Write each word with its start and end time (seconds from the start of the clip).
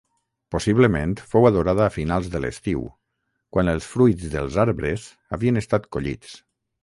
Possiblement 0.53 1.11
fou 1.33 1.43
adorada 1.49 1.83
a 1.87 1.91
finals 1.97 2.29
de 2.35 2.41
l'estiu 2.45 2.81
quan 3.57 3.69
els 3.75 3.89
fruits 3.91 4.33
dels 4.37 4.59
arbres 4.67 5.07
havien 5.37 5.63
estat 5.65 5.89
collits. 5.97 6.35